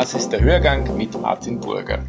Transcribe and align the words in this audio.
Das 0.00 0.14
ist 0.14 0.30
der 0.30 0.40
Hörgang 0.40 0.96
mit 0.96 1.20
Martin 1.20 1.60
Burger. 1.60 2.02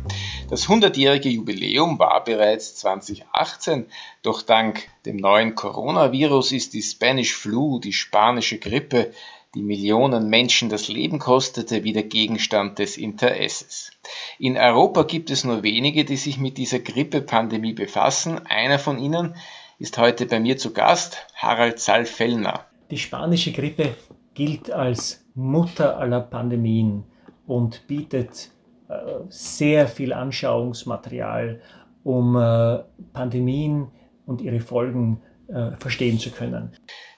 Das 0.49 0.70
100-jährige 0.70 1.28
Jubiläum 1.28 1.99
war 1.99 2.23
bereits 2.23 2.78
2018, 2.78 3.86
doch 4.23 4.44
dank 4.44 4.88
dem 5.05 5.17
neuen 5.17 5.55
Coronavirus 5.55 6.54
ist 6.54 6.73
die 6.73 6.83
Spanish 6.83 7.35
Flu, 7.35 7.79
die 7.79 7.91
spanische 7.91 8.59
Grippe, 8.59 9.12
die 9.55 9.62
Millionen 9.62 10.29
Menschen 10.29 10.69
das 10.69 10.88
Leben 10.88 11.19
kostete, 11.19 11.83
wieder 11.83 12.01
Gegenstand 12.01 12.80
des 12.80 12.96
Interesses. 12.96 13.92
In 14.39 14.55
Europa 14.55 15.04
gibt 15.04 15.30
es 15.30 15.44
nur 15.44 15.62
wenige, 15.62 16.05
die 16.05 16.16
sich 16.16 16.38
mit 16.38 16.58
dieser 16.58 16.80
Grippepandemie 16.80 17.73
befassen. 17.73 18.39
Einer 18.48 18.80
von 18.80 19.00
ihnen 19.00 19.36
ist 19.80 19.98
heute 19.98 20.28
bei 20.28 20.39
mir 20.39 20.58
zu 20.58 20.71
Gast, 20.71 21.28
Harald 21.36 21.82
Saalfellner. 21.82 22.66
Die 22.89 22.98
spanische 22.98 23.52
Grippe 23.52 23.96
gilt 24.34 24.71
als 24.71 25.26
Mutter 25.36 25.98
aller 25.98 26.21
Pandemien 26.21 27.04
und 27.52 27.86
bietet 27.86 28.49
äh, 28.88 28.94
sehr 29.27 29.89
viel 29.89 30.13
Anschauungsmaterial, 30.13 31.62
um 32.02 32.38
äh, 32.38 32.80
Pandemien 33.12 33.91
und 34.26 34.39
ihre 34.39 34.62
Folgen 34.62 35.21
äh, 35.49 35.71
verstehen 35.77 36.17
zu 36.17 36.31
können. 36.31 36.71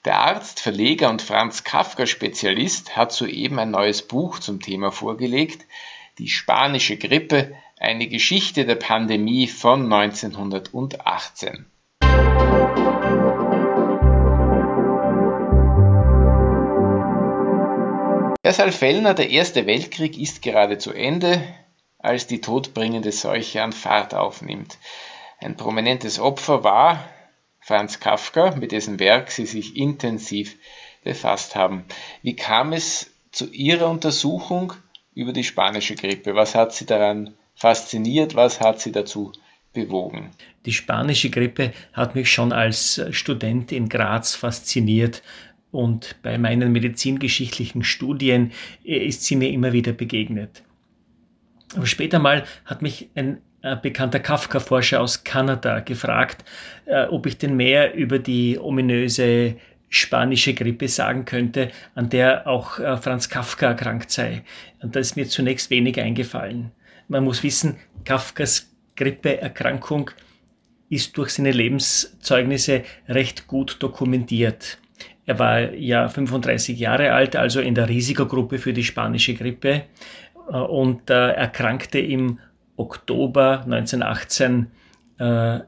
Der 0.05 0.17
Arzt, 0.17 0.59
Verleger 0.59 1.11
und 1.11 1.21
Franz 1.21 1.63
Kafka-Spezialist 1.63 2.97
hat 2.97 3.11
soeben 3.11 3.59
ein 3.59 3.69
neues 3.69 4.01
Buch 4.01 4.39
zum 4.39 4.59
Thema 4.59 4.91
vorgelegt, 4.91 5.67
Die 6.17 6.29
spanische 6.29 6.97
Grippe, 6.97 7.53
eine 7.77 8.07
Geschichte 8.07 8.65
der 8.65 8.75
Pandemie 8.75 9.45
von 9.45 9.83
1918. 9.93 11.67
Herr 18.45 18.51
Salfellner, 18.51 19.13
der 19.13 19.29
Erste 19.29 19.65
Weltkrieg 19.67 20.17
ist 20.17 20.41
gerade 20.41 20.77
zu 20.77 20.91
Ende, 20.91 21.41
als 21.97 22.27
die 22.27 22.41
todbringende 22.41 23.13
Seuche 23.13 23.63
an 23.63 23.71
Fahrt 23.71 24.13
aufnimmt. 24.13 24.77
Ein 25.39 25.55
prominentes 25.55 26.19
Opfer 26.19 26.65
war 26.65 27.07
Franz 27.61 28.01
Kafka, 28.01 28.53
mit 28.57 28.73
dessen 28.73 28.99
Werk 28.99 29.31
Sie 29.31 29.45
sich 29.45 29.77
intensiv 29.77 30.57
befasst 31.05 31.55
haben. 31.55 31.85
Wie 32.21 32.35
kam 32.35 32.73
es 32.73 33.11
zu 33.31 33.49
Ihrer 33.49 33.89
Untersuchung 33.89 34.73
über 35.13 35.31
die 35.31 35.45
spanische 35.45 35.95
Grippe? 35.95 36.35
Was 36.35 36.53
hat 36.53 36.73
Sie 36.73 36.85
daran 36.85 37.35
fasziniert? 37.55 38.35
Was 38.35 38.59
hat 38.59 38.81
Sie 38.81 38.91
dazu 38.91 39.31
bewogen? 39.71 40.31
Die 40.65 40.73
spanische 40.73 41.29
Grippe 41.29 41.71
hat 41.93 42.13
mich 42.13 42.29
schon 42.29 42.51
als 42.51 43.01
Student 43.11 43.71
in 43.71 43.87
Graz 43.87 44.35
fasziniert 44.35 45.23
und 45.73 46.15
bei 46.21 46.37
meinen 46.37 46.71
medizingeschichtlichen 46.71 47.83
Studien 47.83 48.51
ist 48.83 49.25
sie 49.25 49.35
mir 49.35 49.49
immer 49.49 49.73
wieder 49.73 49.91
begegnet. 49.91 50.63
Aber 51.75 51.87
später 51.87 52.19
mal 52.19 52.45
hat 52.63 52.81
mich 52.81 53.09
ein 53.15 53.39
ein 53.63 53.81
bekannter 53.81 54.19
Kafka-Forscher 54.19 54.99
aus 54.99 55.23
Kanada 55.23 55.79
gefragt, 55.79 56.43
äh, 56.85 57.05
ob 57.05 57.25
ich 57.25 57.37
denn 57.37 57.55
mehr 57.55 57.93
über 57.93 58.19
die 58.19 58.59
ominöse 58.59 59.55
spanische 59.87 60.53
Grippe 60.53 60.87
sagen 60.89 61.23
könnte, 61.23 61.71
an 61.95 62.09
der 62.09 62.45
auch 62.45 62.79
äh, 62.79 62.97
Franz 62.97 63.29
Kafka 63.29 63.67
erkrankt 63.67 64.11
sei. 64.11 64.43
Und 64.81 64.95
da 64.95 64.99
ist 64.99 65.15
mir 65.15 65.27
zunächst 65.27 65.69
wenig 65.69 65.99
eingefallen. 65.99 66.71
Man 67.07 67.23
muss 67.23 67.41
wissen, 67.41 67.77
Kafkas 68.03 68.69
Grippeerkrankung 68.95 70.11
ist 70.89 71.17
durch 71.17 71.31
seine 71.31 71.51
Lebenszeugnisse 71.51 72.83
recht 73.07 73.47
gut 73.47 73.77
dokumentiert. 73.79 74.77
Er 75.25 75.39
war 75.39 75.73
ja 75.73 76.09
35 76.09 76.77
Jahre 76.77 77.13
alt, 77.13 77.35
also 77.35 77.61
in 77.61 77.75
der 77.75 77.87
Risikogruppe 77.87 78.57
für 78.57 78.73
die 78.73 78.83
spanische 78.83 79.33
Grippe. 79.33 79.83
Äh, 80.49 80.57
und 80.57 81.09
erkrankte 81.09 81.99
im 81.99 82.39
Oktober 82.75 83.61
1918 83.65 84.67
äh, 85.19 85.23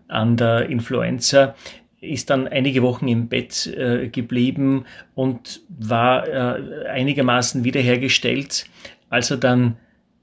an 0.07 0.37
der 0.37 0.69
Influenza, 0.69 1.55
ist 2.01 2.29
dann 2.29 2.47
einige 2.47 2.81
Wochen 2.83 3.07
im 3.07 3.27
Bett 3.29 3.67
äh, 3.67 4.09
geblieben 4.09 4.85
und 5.15 5.61
war 5.69 6.27
äh, 6.27 6.87
einigermaßen 6.87 7.63
wiederhergestellt, 7.63 8.65
als 9.09 9.31
er 9.31 9.37
dann 9.37 9.77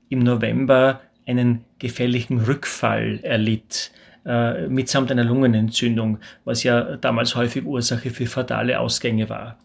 im 0.08 0.20
November 0.20 1.00
einen 1.26 1.64
gefährlichen 1.78 2.38
Rückfall 2.38 3.20
erlitt, 3.22 3.92
äh, 4.24 4.68
mitsamt 4.68 5.10
einer 5.10 5.24
Lungenentzündung, 5.24 6.18
was 6.44 6.62
ja 6.62 6.96
damals 6.96 7.34
häufig 7.34 7.64
Ursache 7.64 8.10
für 8.10 8.26
fatale 8.26 8.78
Ausgänge 8.78 9.28
war. 9.28 9.58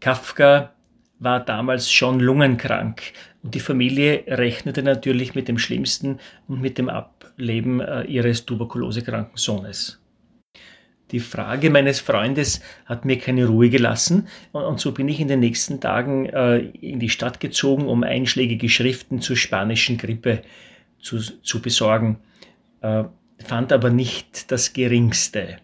Kafka 0.00 0.72
war 1.18 1.40
damals 1.40 1.90
schon 1.90 2.20
lungenkrank 2.20 3.02
und 3.42 3.54
die 3.54 3.60
Familie 3.60 4.24
rechnete 4.26 4.82
natürlich 4.82 5.34
mit 5.34 5.48
dem 5.48 5.58
Schlimmsten 5.58 6.18
und 6.48 6.60
mit 6.60 6.78
dem 6.78 6.88
Ableben 6.88 7.80
äh, 7.80 8.02
ihres 8.02 8.44
tuberkulosekranken 8.44 9.36
Sohnes. 9.36 10.00
Die 11.10 11.20
Frage 11.20 11.70
meines 11.70 12.00
Freundes 12.00 12.60
hat 12.86 13.04
mir 13.04 13.18
keine 13.18 13.46
Ruhe 13.46 13.68
gelassen 13.68 14.26
und, 14.52 14.80
so 14.80 14.92
bin 14.92 15.08
ich 15.08 15.20
in 15.20 15.28
den 15.28 15.40
nächsten 15.40 15.80
Tagen 15.80 16.26
äh, 16.26 16.58
in 16.58 16.98
die 16.98 17.10
Stadt 17.10 17.40
gezogen, 17.40 17.86
um 17.86 18.02
einschlägige 18.02 18.68
Schriften 18.68 19.20
zur 19.20 19.36
spanischen 19.36 19.98
Grippe 19.98 20.42
zu, 21.00 21.18
zu 21.18 21.60
besorgen, 21.60 22.18
äh, 22.80 23.04
fand 23.44 23.72
aber 23.72 23.90
nicht 23.90 24.50
das 24.50 24.72
geringste. 24.72 25.58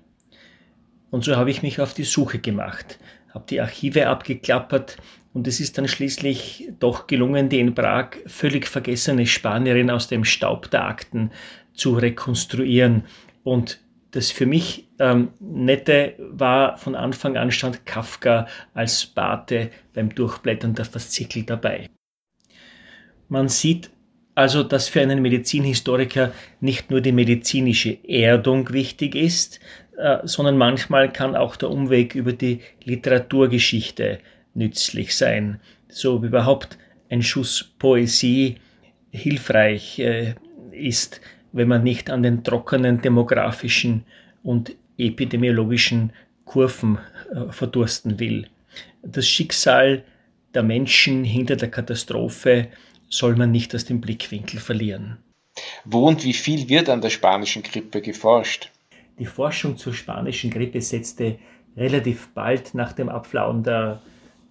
Und 1.11 1.25
so 1.25 1.37
habe 1.37 1.51
ich 1.51 1.63
mich 1.63 1.81
auf 1.81 1.95
die 1.95 2.05
Suche 2.05 2.39
gemacht, 2.39 2.99
habe 3.35 3.47
die 3.49 3.61
Archive 3.61 4.07
abgeklappert, 4.09 4.97
und 5.33 5.47
es 5.47 5.61
ist 5.61 5.79
dann 5.79 5.87
schließlich 5.87 6.73
doch 6.81 7.07
gelungen, 7.07 7.49
die 7.49 7.61
in 7.61 7.75
Prag 7.75 8.17
völlig 8.27 8.67
vergessene 8.67 9.27
Spanierin 9.27 9.91
aus 9.91 10.09
dem 10.09 10.25
Staub 10.25 10.71
der 10.71 10.87
Akten 10.87 11.31
zu 11.73 11.95
rekonstruieren. 11.95 13.05
Und 13.45 13.81
das 14.11 14.33
für 14.33 14.47
mich 14.47 14.89
ähm, 14.99 15.29
Nette 15.39 16.15
war, 16.19 16.77
von 16.79 16.97
Anfang 16.97 17.37
an 17.37 17.53
stand 17.53 17.87
Kafka 17.87 18.49
als 18.75 19.07
Bate 19.07 19.71
beim 19.95 20.13
Durchblättern 20.13 20.75
der 20.75 20.85
Faszikel 20.85 21.45
dabei. 21.45 21.89
Man 23.29 23.49
sieht 23.49 23.91
also, 24.35 24.63
dass 24.63 24.89
für 24.89 25.01
einen 25.01 25.23
Medizinhistoriker 25.23 26.33
nicht 26.61 26.91
nur 26.91 27.01
die 27.01 27.13
medizinische 27.13 27.99
Erdung 28.09 28.73
wichtig 28.73 29.15
ist, 29.15 29.61
äh, 29.99 30.19
sondern 30.25 30.57
manchmal 30.57 31.13
kann 31.13 31.37
auch 31.37 31.57
der 31.57 31.71
Umweg 31.71 32.15
über 32.15 32.33
die 32.33 32.61
Literaturgeschichte 32.85 34.21
nützlich 34.55 35.17
sein, 35.17 35.61
so 35.89 36.23
wie 36.23 36.27
überhaupt 36.27 36.79
ein 37.11 37.23
Schuss 37.23 37.75
Poesie 37.79 38.57
hilfreich 39.11 39.99
äh, 39.99 40.35
ist, 40.73 41.21
wenn 41.53 41.69
man 41.69 41.83
nicht 41.83 42.11
an 42.11 42.23
den 42.23 42.45
trockenen 42.45 43.03
demografischen 43.03 44.05
und 44.43 44.75
epidemiologischen 44.97 46.13
Kurven 46.45 46.99
äh, 47.35 47.53
verdursten 47.53 48.19
will. 48.21 48.47
Das 49.03 49.27
Schicksal 49.27 50.05
der 50.55 50.63
Menschen 50.63 51.25
hinter 51.25 51.57
der 51.57 51.71
Katastrophe 51.71 52.69
soll 53.11 53.37
man 53.37 53.51
nicht 53.51 53.75
aus 53.75 53.85
dem 53.85 54.01
Blickwinkel 54.01 54.59
verlieren. 54.59 55.19
Wo 55.85 56.09
und 56.09 56.25
wie 56.25 56.33
viel 56.33 56.69
wird 56.71 56.89
an 56.89 57.03
der 57.03 57.11
spanischen 57.11 57.63
Grippe 57.63 58.01
geforscht? 58.01 58.71
Die 59.19 59.27
Forschung 59.27 59.77
zur 59.77 59.93
spanischen 59.93 60.51
Grippe 60.51 60.81
setzte 60.81 61.39
relativ 61.77 62.33
bald 62.33 62.73
nach 62.75 62.95
dem 62.95 63.11
Abflauen 63.11 63.63
der 63.63 64.01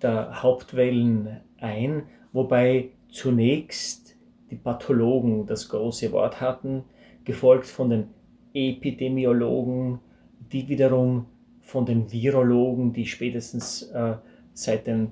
der 0.02 0.42
Hauptwellen 0.42 1.42
ein, 1.58 2.04
wobei 2.32 2.90
zunächst 3.10 4.16
die 4.52 4.56
Pathologen 4.56 5.46
das 5.46 5.70
große 5.70 6.12
Wort 6.12 6.42
hatten, 6.42 6.84
gefolgt 7.24 7.66
von 7.66 7.90
den 7.90 8.08
Epidemiologen, 8.54 10.00
die 10.52 10.68
wiederum 10.68 11.26
von 11.62 11.86
den 11.86 12.12
Virologen, 12.12 12.94
die 12.94 13.06
spätestens 13.06 13.84
äh, 13.92 14.16
seit 14.54 14.88
den 14.88 15.12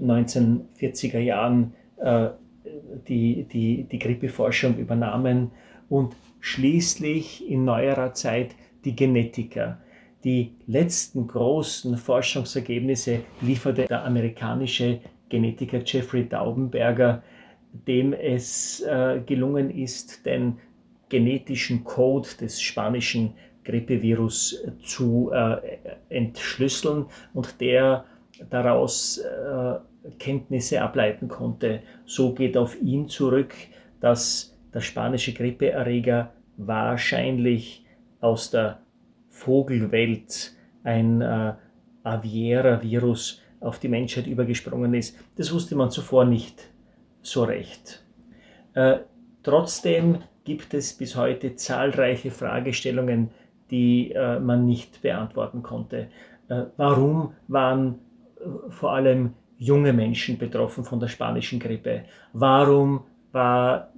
1940er 0.00 1.20
Jahren 1.20 1.74
äh, 1.98 2.30
die, 3.08 3.44
die, 3.44 3.84
die 3.84 3.98
Grippeforschung 3.98 4.76
übernahmen 4.78 5.50
und 5.88 6.16
schließlich 6.40 7.48
in 7.48 7.64
neuerer 7.64 8.14
Zeit 8.14 8.54
die 8.84 8.96
Genetiker, 8.96 9.78
die 10.24 10.54
letzten 10.66 11.26
großen 11.26 11.96
Forschungsergebnisse 11.96 13.20
lieferte 13.40 13.86
der 13.86 14.04
amerikanische 14.04 15.00
Genetiker 15.28 15.80
Jeffrey 15.84 16.28
Daubenberger, 16.28 17.22
dem 17.88 18.12
es 18.12 18.80
äh, 18.82 19.20
gelungen 19.26 19.70
ist, 19.70 20.24
den 20.24 20.58
genetischen 21.08 21.82
Code 21.82 22.28
des 22.40 22.60
spanischen 22.60 23.34
Grippevirus 23.64 24.64
zu 24.84 25.30
äh, 25.32 25.78
entschlüsseln 26.08 27.06
und 27.34 27.60
der 27.60 28.04
daraus 28.50 29.18
äh, 29.18 29.74
Kenntnisse 30.18 30.82
ableiten 30.82 31.28
konnte. 31.28 31.82
So 32.06 32.34
geht 32.34 32.56
auf 32.56 32.80
ihn 32.80 33.08
zurück, 33.08 33.54
dass 34.00 34.56
der 34.74 34.80
spanische 34.80 35.32
Grippeerreger 35.32 36.32
wahrscheinlich 36.56 37.84
aus 38.20 38.50
der 38.50 38.80
Vogelwelt 39.28 40.52
ein 40.84 41.20
äh, 41.20 41.54
Aviera-Virus 42.02 43.40
auf 43.60 43.78
die 43.78 43.88
Menschheit 43.88 44.26
übergesprungen 44.26 44.94
ist. 44.94 45.16
Das 45.36 45.52
wusste 45.52 45.76
man 45.76 45.90
zuvor 45.90 46.24
nicht 46.24 46.68
so 47.22 47.44
recht. 47.44 48.04
Äh, 48.74 48.98
trotzdem 49.42 50.18
gibt 50.44 50.74
es 50.74 50.92
bis 50.94 51.16
heute 51.16 51.54
zahlreiche 51.54 52.30
Fragestellungen, 52.30 53.30
die 53.70 54.12
äh, 54.12 54.40
man 54.40 54.66
nicht 54.66 55.02
beantworten 55.02 55.62
konnte. 55.62 56.08
Äh, 56.48 56.64
warum 56.76 57.34
waren 57.48 58.00
äh, 58.38 58.70
vor 58.70 58.92
allem 58.92 59.34
junge 59.62 59.92
Menschen 59.92 60.38
betroffen 60.38 60.84
von 60.84 60.98
der 60.98 61.08
spanischen 61.08 61.60
Grippe? 61.60 62.02
Warum 62.32 63.04
war 63.30 63.92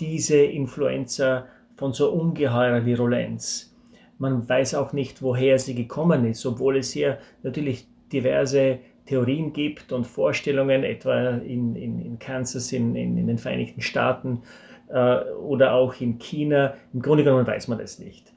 diese 0.00 0.38
Influenza 0.38 1.46
von 1.76 1.92
so 1.92 2.10
ungeheurer 2.10 2.84
Virulenz? 2.84 3.74
Man 4.18 4.48
weiß 4.48 4.74
auch 4.76 4.92
nicht, 4.92 5.20
woher 5.22 5.58
sie 5.58 5.74
gekommen 5.74 6.24
ist, 6.24 6.46
obwohl 6.46 6.78
es 6.78 6.92
hier 6.92 7.18
natürlich 7.42 7.86
diverse 8.12 8.78
Theorien 9.06 9.52
gibt 9.52 9.92
und 9.92 10.06
Vorstellungen, 10.06 10.82
etwa 10.82 11.30
in, 11.30 11.76
in, 11.76 12.00
in 12.00 12.18
Kansas, 12.18 12.72
in, 12.72 12.96
in, 12.96 13.18
in 13.18 13.26
den 13.26 13.38
Vereinigten 13.38 13.82
Staaten 13.82 14.42
äh, 14.88 15.20
oder 15.32 15.74
auch 15.74 16.00
in 16.00 16.18
China. 16.18 16.74
Im 16.94 17.02
Grunde 17.02 17.24
genommen 17.24 17.46
weiß 17.46 17.68
man 17.68 17.78
das 17.78 17.98
nicht. 17.98 18.32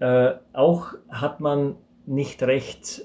Äh, 0.00 0.32
auch 0.52 0.94
hat 1.08 1.40
man 1.40 1.76
nicht 2.04 2.42
recht 2.42 3.02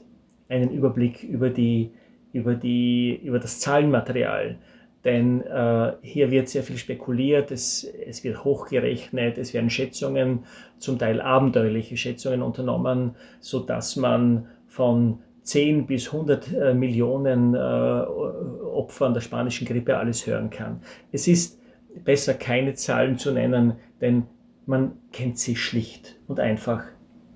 einen 0.50 0.72
Überblick 0.72 1.24
über, 1.24 1.50
die, 1.50 1.92
über, 2.36 2.54
die, 2.54 3.16
über 3.24 3.40
das 3.40 3.62
Zahlenmaterial. 3.62 4.58
Denn 5.06 5.42
äh, 5.42 5.94
hier 6.02 6.32
wird 6.32 6.50
sehr 6.50 6.64
viel 6.64 6.78
spekuliert, 6.78 7.50
es, 7.50 7.84
es 7.84 8.26
wird 8.26 8.44
hochgerechnet, 8.44 9.38
es 9.38 9.54
werden 9.54 9.70
Schätzungen, 9.70 10.40
zum 10.78 11.00
Teil 11.00 11.22
abenteuerliche 11.22 11.96
Schätzungen 11.96 12.42
unternommen, 12.42 13.16
sodass 13.40 13.96
man 13.96 14.48
von 14.68 15.20
10 15.44 15.86
bis 15.86 16.08
100 16.08 16.52
äh, 16.52 16.74
Millionen 16.74 17.54
äh, 17.54 17.58
Opfern 17.58 19.14
der 19.14 19.22
spanischen 19.22 19.66
Grippe 19.66 19.98
alles 19.98 20.28
hören 20.28 20.50
kann. 20.50 20.82
Es 21.14 21.30
ist 21.30 21.62
besser, 22.04 22.34
keine 22.34 22.74
Zahlen 22.74 23.18
zu 23.18 23.32
nennen, 23.32 23.76
denn 24.02 24.24
man 24.66 24.98
kennt 25.14 25.40
sie 25.40 25.56
schlicht 25.56 26.18
und 26.28 26.42
einfach 26.42 26.84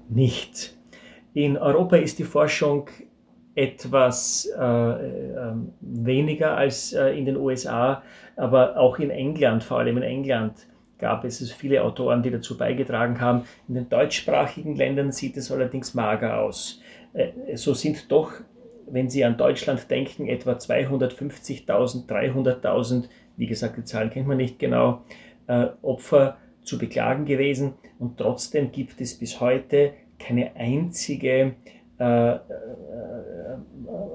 nicht. 0.09 0.75
In 1.33 1.57
Europa 1.57 1.95
ist 1.95 2.19
die 2.19 2.25
Forschung 2.25 2.89
etwas 3.59 4.49
äh, 4.57 4.63
äh, 4.63 5.53
weniger 5.81 6.55
als 6.55 6.93
äh, 6.93 7.09
in 7.09 7.25
den 7.25 7.35
USA, 7.35 8.03
aber 8.37 8.77
auch 8.77 8.99
in 8.99 9.09
England, 9.09 9.65
vor 9.65 9.79
allem 9.79 9.97
in 9.97 10.03
England, 10.03 10.53
gab 10.97 11.25
es 11.25 11.41
also 11.41 11.53
viele 11.53 11.83
Autoren, 11.83 12.23
die 12.23 12.31
dazu 12.31 12.57
beigetragen 12.57 13.19
haben. 13.19 13.43
In 13.67 13.75
den 13.75 13.89
deutschsprachigen 13.89 14.77
Ländern 14.77 15.11
sieht 15.11 15.35
es 15.35 15.51
allerdings 15.51 15.93
mager 15.93 16.39
aus. 16.39 16.79
Äh, 17.13 17.55
so 17.55 17.73
sind 17.73 18.09
doch, 18.09 18.31
wenn 18.89 19.09
Sie 19.09 19.25
an 19.25 19.35
Deutschland 19.35 19.91
denken, 19.91 20.27
etwa 20.27 20.53
250.000, 20.53 22.07
300.000, 22.07 23.09
wie 23.35 23.47
gesagt, 23.47 23.75
die 23.75 23.83
Zahlen 23.83 24.09
kennt 24.09 24.27
man 24.27 24.37
nicht 24.37 24.57
genau, 24.57 25.01
äh, 25.47 25.67
Opfer 25.81 26.37
zu 26.63 26.77
beklagen 26.77 27.25
gewesen. 27.25 27.73
Und 27.99 28.17
trotzdem 28.17 28.71
gibt 28.71 29.01
es 29.01 29.19
bis 29.19 29.41
heute 29.41 29.91
keine 30.17 30.55
einzige 30.55 31.55
äh, 31.99 32.39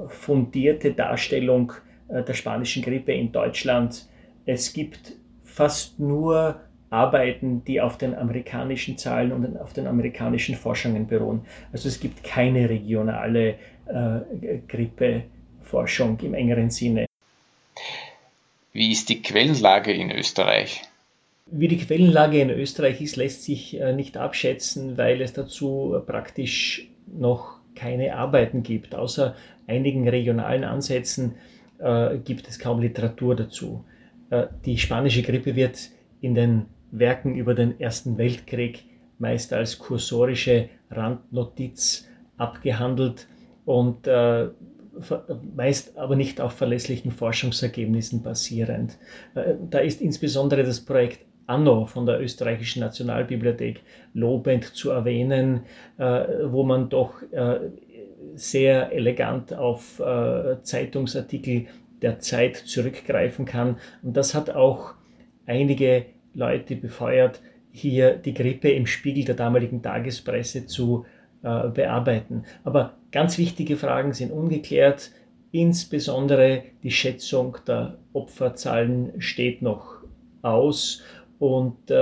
fundierte 0.09 0.93
Darstellung 0.93 1.73
der 2.09 2.35
spanischen 2.35 2.83
Grippe 2.83 3.13
in 3.13 3.33
Deutschland. 3.33 4.07
Es 4.45 4.73
gibt 4.73 5.15
fast 5.43 5.99
nur 5.99 6.61
Arbeiten, 6.95 7.65
die 7.65 7.81
auf 7.81 7.99
den 7.99 8.15
amerikanischen 8.15 8.97
Zahlen 8.97 9.33
und 9.33 9.61
auf 9.61 9.73
den 9.73 9.87
amerikanischen 9.87 10.55
Forschungen 10.55 11.07
beruhen. 11.07 11.45
Also 11.73 11.89
es 11.89 11.99
gibt 11.99 12.23
keine 12.23 12.69
regionale 12.69 13.57
äh, 13.87 14.59
Grippeforschung 14.69 16.19
im 16.21 16.35
engeren 16.35 16.71
Sinne. 16.71 17.07
Wie 18.73 18.93
ist 18.93 19.09
die 19.09 19.23
Quellenlage 19.23 19.93
in 19.93 20.11
Österreich? 20.11 20.83
Wie 21.47 21.69
die 21.69 21.79
Quellenlage 21.79 22.41
in 22.41 22.51
Österreich 22.51 23.01
ist, 23.01 23.17
lässt 23.17 23.45
sich 23.45 23.79
äh, 23.79 23.93
nicht 23.93 24.17
abschätzen, 24.17 24.97
weil 24.97 25.21
es 25.21 25.33
dazu 25.33 26.01
praktisch 26.07 26.89
noch 27.07 27.59
keine 27.75 28.17
Arbeiten 28.17 28.63
gibt. 28.63 28.95
Außer 28.95 29.35
einigen 29.67 30.09
regionalen 30.09 30.65
Ansätzen 30.65 31.35
äh, 31.79 32.19
gibt 32.19 32.49
es 32.49 32.59
kaum 32.59 32.81
Literatur 32.81 33.37
dazu. 33.37 33.85
Äh, 34.31 34.47
die 34.65 34.79
spanische 34.79 35.23
Grippe 35.23 35.57
wird 35.57 35.91
in 36.21 36.35
den 36.35 36.67
Werken 36.91 37.35
über 37.35 37.55
den 37.55 37.81
Ersten 37.81 38.19
Weltkrieg 38.19 38.85
meist 39.19 39.53
als 39.53 39.79
kursorische 39.79 40.69
Randnotiz 40.91 42.09
abgehandelt 42.37 43.29
und 43.65 44.07
äh, 44.07 44.49
meist 45.55 45.97
aber 45.97 46.17
nicht 46.17 46.41
auf 46.41 46.53
verlässlichen 46.53 47.11
Forschungsergebnissen 47.11 48.23
basierend. 48.23 48.99
Äh, 49.35 49.55
da 49.71 49.79
ist 49.79 50.01
insbesondere 50.01 50.65
das 50.65 50.81
Projekt 50.81 51.25
Anno 51.47 51.85
von 51.85 52.07
der 52.07 52.21
österreichischen 52.21 52.81
Nationalbibliothek 52.81 53.81
lobend 54.15 54.65
zu 54.65 54.91
erwähnen, 54.91 55.63
äh, 55.99 56.25
wo 56.47 56.63
man 56.63 56.89
doch 56.89 57.21
äh, 57.33 57.59
sehr 58.35 58.93
elegant 58.93 59.55
auf 59.55 60.01
äh, 60.01 60.63
Zeitungsartikel 60.63 61.67
der 62.03 62.21
Zeit 62.21 62.57
zurückgreifen 62.57 63.45
kann. 63.45 63.77
Und 64.03 64.17
das 64.17 64.35
hat 64.35 64.51
auch 64.51 64.95
einige 65.47 66.07
Leute 66.35 66.77
befeuert, 66.77 67.41
hier 67.71 68.15
die 68.15 68.35
Grippe 68.35 68.71
im 68.71 68.87
Spiegel 68.87 69.25
der 69.25 69.35
damaligen 69.35 69.83
Tagespresse 69.83 70.67
zu 70.67 71.07
äh, 71.43 71.69
bearbeiten. 71.69 72.45
Aber 72.63 72.95
ganz 73.11 73.37
wichtige 73.39 73.77
Fragen 73.77 74.13
sind 74.13 74.33
ungeklärt. 74.33 75.11
Insbesondere 75.51 76.63
die 76.83 76.91
Schätzung 76.91 77.57
der 77.67 77.99
Opferzahlen 78.13 79.13
steht 79.21 79.63
noch 79.63 79.99
aus 80.43 81.03
und 81.39 81.91
äh, 81.91 81.95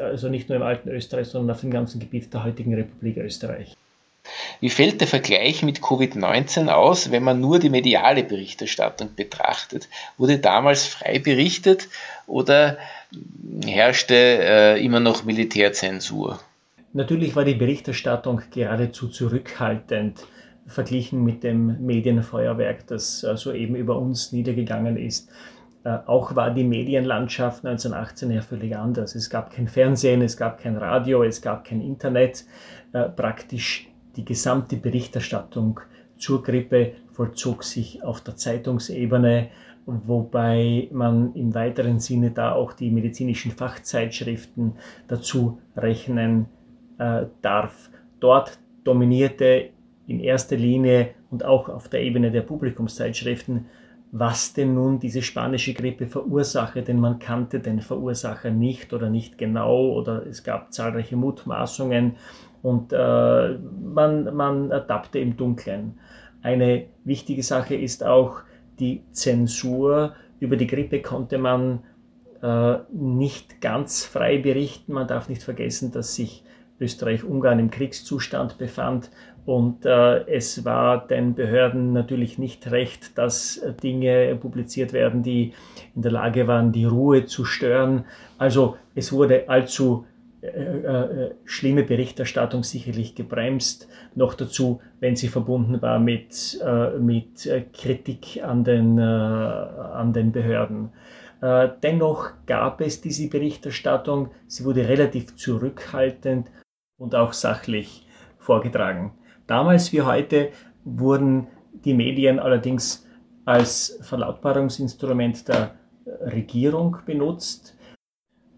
also 0.00 0.28
nicht 0.28 0.48
nur 0.48 0.56
im 0.56 0.62
alten 0.62 0.88
Österreich, 0.88 1.28
sondern 1.28 1.54
auf 1.54 1.60
dem 1.60 1.70
ganzen 1.70 2.00
Gebiet 2.00 2.32
der 2.32 2.44
heutigen 2.44 2.74
Republik 2.74 3.16
Österreich. 3.16 3.76
Wie 4.60 4.70
fällt 4.70 5.00
der 5.00 5.08
Vergleich 5.08 5.62
mit 5.64 5.80
Covid-19 5.80 6.68
aus, 6.68 7.10
wenn 7.10 7.24
man 7.24 7.40
nur 7.40 7.58
die 7.58 7.70
mediale 7.70 8.22
Berichterstattung 8.22 9.14
betrachtet? 9.16 9.88
Wurde 10.16 10.38
damals 10.38 10.86
frei 10.86 11.18
berichtet 11.18 11.88
oder 12.28 12.78
herrschte 13.64 14.14
äh, 14.14 14.84
immer 14.84 15.00
noch 15.00 15.24
Militärzensur? 15.24 16.38
Natürlich 16.92 17.34
war 17.34 17.44
die 17.44 17.54
Berichterstattung 17.54 18.42
geradezu 18.52 19.08
zurückhaltend 19.08 20.24
verglichen 20.66 21.24
mit 21.24 21.42
dem 21.42 21.84
Medienfeuerwerk, 21.84 22.86
das 22.86 23.24
äh, 23.24 23.36
soeben 23.36 23.74
über 23.74 23.98
uns 23.98 24.32
niedergegangen 24.32 24.96
ist. 24.96 25.30
Äh, 25.84 25.98
auch 26.06 26.36
war 26.36 26.50
die 26.52 26.64
Medienlandschaft 26.64 27.64
1918 27.64 28.30
ja 28.30 28.42
völlig 28.42 28.76
anders. 28.76 29.14
Es 29.14 29.30
gab 29.30 29.50
kein 29.50 29.68
Fernsehen, 29.68 30.22
es 30.22 30.36
gab 30.36 30.60
kein 30.60 30.76
Radio, 30.76 31.22
es 31.22 31.42
gab 31.42 31.64
kein 31.64 31.80
Internet. 31.80 32.44
Äh, 32.92 33.08
praktisch 33.08 33.88
die 34.16 34.24
gesamte 34.24 34.76
Berichterstattung 34.76 35.80
zur 36.16 36.42
Grippe 36.42 36.92
vollzog 37.12 37.64
sich 37.64 38.02
auf 38.04 38.20
der 38.20 38.36
Zeitungsebene, 38.36 39.48
wobei 39.86 40.88
man 40.92 41.34
im 41.34 41.54
weiteren 41.54 41.98
Sinne 41.98 42.30
da 42.30 42.52
auch 42.52 42.72
die 42.72 42.90
medizinischen 42.90 43.50
Fachzeitschriften 43.50 44.74
dazu 45.08 45.60
rechnen 45.76 46.46
äh, 46.98 47.26
darf. 47.40 47.90
Dort 48.20 48.58
dominierte 48.84 49.70
in 50.06 50.20
erster 50.20 50.56
Linie 50.56 51.10
und 51.30 51.44
auch 51.44 51.68
auf 51.68 51.88
der 51.88 52.02
Ebene 52.02 52.30
der 52.30 52.42
Publikumszeitschriften, 52.42 53.66
was 54.12 54.52
denn 54.52 54.74
nun 54.74 55.00
diese 55.00 55.22
spanische 55.22 55.72
Grippe 55.72 56.06
verursache, 56.06 56.82
denn 56.82 57.00
man 57.00 57.18
kannte 57.18 57.60
den 57.60 57.80
Verursacher 57.80 58.50
nicht 58.50 58.92
oder 58.92 59.08
nicht 59.08 59.38
genau 59.38 59.90
oder 59.92 60.26
es 60.26 60.44
gab 60.44 60.72
zahlreiche 60.72 61.16
Mutmaßungen 61.16 62.16
und 62.62 62.92
äh, 62.92 63.58
man, 63.58 64.36
man 64.36 64.68
tappte 64.86 65.18
im 65.18 65.36
Dunkeln. 65.38 65.98
Eine 66.42 66.86
wichtige 67.04 67.42
Sache 67.42 67.74
ist 67.74 68.04
auch 68.04 68.42
die 68.78 69.02
Zensur. 69.12 70.14
Über 70.40 70.56
die 70.56 70.66
Grippe 70.66 71.00
konnte 71.00 71.38
man 71.38 71.80
äh, 72.42 72.76
nicht 72.92 73.62
ganz 73.62 74.04
frei 74.04 74.36
berichten. 74.36 74.92
Man 74.92 75.08
darf 75.08 75.30
nicht 75.30 75.42
vergessen, 75.42 75.90
dass 75.90 76.14
sich 76.16 76.44
Österreich-Ungarn 76.80 77.58
im 77.58 77.70
Kriegszustand 77.70 78.58
befand 78.58 79.10
und 79.44 79.84
äh, 79.84 80.24
es 80.26 80.64
war 80.64 81.06
den 81.06 81.34
Behörden 81.34 81.92
natürlich 81.92 82.38
nicht 82.38 82.70
recht, 82.70 83.18
dass 83.18 83.60
Dinge 83.82 84.36
publiziert 84.36 84.92
werden, 84.92 85.22
die 85.22 85.52
in 85.96 86.02
der 86.02 86.12
Lage 86.12 86.46
waren, 86.46 86.72
die 86.72 86.84
Ruhe 86.84 87.26
zu 87.26 87.44
stören. 87.44 88.04
Also 88.38 88.76
es 88.94 89.12
wurde 89.12 89.48
allzu 89.48 90.06
äh, 90.42 90.46
äh, 90.46 91.34
schlimme 91.44 91.84
Berichterstattung 91.84 92.64
sicherlich 92.64 93.14
gebremst. 93.14 93.88
Noch 94.16 94.34
dazu, 94.34 94.80
wenn 94.98 95.14
sie 95.14 95.28
verbunden 95.28 95.80
war 95.82 96.00
mit, 96.00 96.60
äh, 96.64 96.98
mit 96.98 97.48
Kritik 97.72 98.42
an 98.42 98.64
den, 98.64 98.98
äh, 98.98 99.02
an 99.02 100.12
den 100.12 100.32
Behörden. 100.32 100.90
Äh, 101.40 101.68
dennoch 101.82 102.30
gab 102.46 102.80
es 102.80 103.00
diese 103.00 103.28
Berichterstattung. 103.28 104.30
Sie 104.46 104.64
wurde 104.64 104.88
relativ 104.88 105.36
zurückhaltend 105.36 106.50
und 106.98 107.14
auch 107.14 107.32
sachlich 107.32 108.06
vorgetragen. 108.38 109.12
Damals 109.46 109.92
wie 109.92 110.02
heute 110.02 110.50
wurden 110.84 111.48
die 111.84 111.94
Medien 111.94 112.38
allerdings 112.38 113.06
als 113.44 113.98
Verlautbarungsinstrument 114.02 115.48
der 115.48 115.74
Regierung 116.20 116.98
benutzt. 117.04 117.76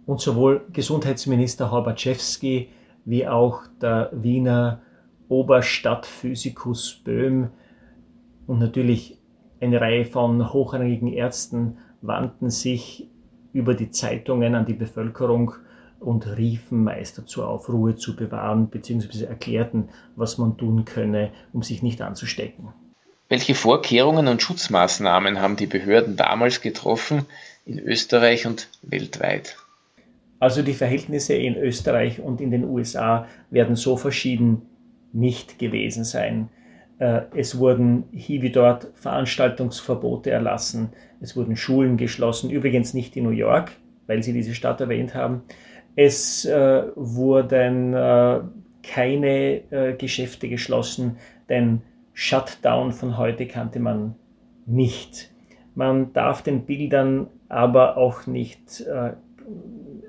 Und 0.07 0.21
sowohl 0.21 0.67
Gesundheitsminister 0.73 1.71
Horbaczewski 1.71 2.69
wie 3.05 3.27
auch 3.27 3.63
der 3.81 4.11
Wiener 4.13 4.83
Oberstadtphysikus 5.29 7.01
Böhm 7.03 7.51
und 8.47 8.59
natürlich 8.59 9.19
eine 9.61 9.81
Reihe 9.81 10.05
von 10.05 10.53
hochrangigen 10.53 11.09
Ärzten 11.09 11.79
wandten 12.03 12.51
sich 12.51 13.09
über 13.55 13.75
die 13.75 13.91
Zeitungen 13.91 14.55
an 14.55 14.67
die 14.67 14.75
Bevölkerung 14.75 15.55
und 16.05 16.37
riefen 16.37 16.85
meist 16.85 17.19
dazu 17.19 17.45
auf, 17.45 17.69
Ruhe 17.69 17.97
zu 17.97 18.15
bewahren, 18.15 18.69
beziehungsweise 18.69 19.27
erklärten, 19.27 19.89
was 20.17 20.39
man 20.39 20.57
tun 20.57 20.85
könne, 20.85 21.31
um 21.53 21.63
sich 21.63 21.83
nicht 21.83 22.03
anzustecken. 22.03 22.69
Welche 23.29 23.55
Vorkehrungen 23.55 24.29
und 24.29 24.43
Schutzmaßnahmen 24.43 25.41
haben 25.41 25.57
die 25.57 25.67
Behörden 25.67 26.17
damals 26.17 26.61
getroffen 26.61 27.27
in 27.65 27.79
Österreich 27.79 28.47
und 28.47 28.69
weltweit? 28.83 29.57
Also 30.39 30.63
die 30.63 30.75
Verhältnisse 30.75 31.35
in 31.35 31.57
Österreich 31.57 32.21
und 32.21 32.41
in 32.41 32.51
den 32.51 32.65
USA 32.65 33.27
werden 33.51 33.77
so 33.77 33.97
verschieden 33.97 34.63
nicht 35.13 35.59
gewesen 35.59 36.05
sein. 36.05 36.51
Äh, 36.99 37.23
es 37.35 37.59
wurden 37.59 38.05
hier 38.13 38.43
wie 38.43 38.51
dort 38.51 38.89
Veranstaltungsverbote 38.95 40.31
erlassen, 40.31 40.91
es 41.21 41.35
wurden 41.37 41.57
Schulen 41.57 41.97
geschlossen, 41.97 42.51
übrigens 42.51 42.93
nicht 42.93 43.17
in 43.17 43.25
New 43.25 43.31
York, 43.31 43.73
weil 44.07 44.23
Sie 44.23 44.33
diese 44.33 44.55
Stadt 44.55 44.81
erwähnt 44.81 45.15
haben. 45.15 45.43
Es 45.97 46.45
äh, 46.45 46.83
wurden 46.95 47.95
äh, 47.95 48.41
keine 48.83 49.71
äh, 49.71 49.95
Geschäfte 49.97 50.49
geschlossen, 50.49 51.19
denn 51.49 51.83
Shutdown 52.13 52.93
von 52.93 53.17
heute 53.19 53.47
kannte 53.47 53.81
man 53.81 54.15
nicht. 54.67 55.31
Man 55.75 56.13
darf 56.13 56.43
den 56.43 56.65
Bildern 56.65 57.29
aber 57.49 57.97
auch 57.97 58.27
nicht 58.27 58.81
äh, 58.81 59.13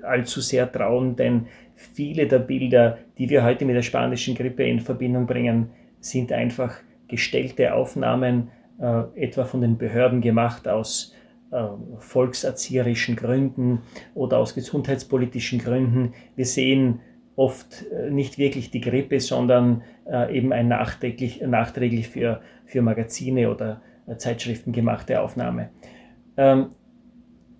allzu 0.02 0.40
sehr 0.40 0.70
trauen, 0.70 1.16
denn 1.16 1.46
viele 1.74 2.26
der 2.26 2.38
Bilder, 2.38 2.98
die 3.18 3.28
wir 3.28 3.44
heute 3.44 3.64
mit 3.64 3.76
der 3.76 3.82
spanischen 3.82 4.34
Grippe 4.34 4.64
in 4.64 4.80
Verbindung 4.80 5.26
bringen, 5.26 5.70
sind 6.00 6.32
einfach 6.32 6.74
gestellte 7.08 7.74
Aufnahmen, 7.74 8.50
äh, 8.80 9.02
etwa 9.14 9.44
von 9.44 9.60
den 9.60 9.78
Behörden 9.78 10.20
gemacht 10.20 10.68
aus 10.68 11.14
volkserzieherischen 11.98 13.16
Gründen 13.16 13.82
oder 14.14 14.38
aus 14.38 14.54
gesundheitspolitischen 14.54 15.58
Gründen. 15.58 16.14
Wir 16.34 16.46
sehen 16.46 17.00
oft 17.36 17.84
äh, 17.92 18.10
nicht 18.10 18.38
wirklich 18.38 18.70
die 18.70 18.80
Grippe, 18.80 19.20
sondern 19.20 19.82
äh, 20.10 20.36
eben 20.36 20.52
ein 20.52 20.68
nachträglich, 20.68 21.42
nachträglich 21.42 22.08
für, 22.08 22.40
für 22.64 22.82
Magazine 22.82 23.50
oder 23.50 23.82
äh, 24.06 24.16
Zeitschriften 24.16 24.72
gemachte 24.72 25.20
Aufnahme. 25.20 25.68
Ähm, 26.36 26.70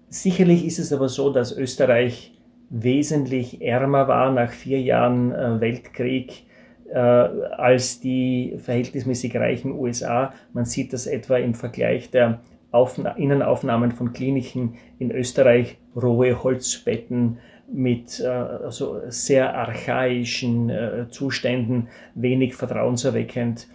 sicherlich 0.09 0.67
ist 0.67 0.79
es 0.79 0.93
aber 0.93 1.09
so, 1.09 1.31
dass 1.31 1.57
Österreich 1.57 2.33
wesentlich 2.71 3.63
ärmer 3.63 4.09
war 4.09 4.33
nach 4.33 4.51
vier 4.51 4.81
Jahren 4.81 5.61
Weltkrieg 5.61 6.47
als 6.93 8.01
die 8.01 8.57
verhältnismäßig 8.59 9.37
reichen 9.37 9.73
USA. 9.73 10.33
Man 10.53 10.65
sieht 10.65 10.93
das 10.93 11.07
etwa 11.07 11.37
im 11.37 11.55
Vergleich 11.55 12.11
der 12.11 12.41
Aufna 12.77 13.13
Innenaufnahmen 13.13 13.91
von 13.91 14.13
Kliniken 14.13 14.75
in 14.99 15.11
Österreich, 15.11 15.79
rohe 15.97 16.43
Holzbetten 16.43 17.39
mit 17.73 18.21
äh, 18.21 18.27
also 18.27 19.01
sehr 19.09 19.57
archaischen 19.57 20.69
äh, 20.69 21.07
Zuständen, 21.09 21.89
wenig 22.15 22.55
vertrauenserweckend. 22.55 23.67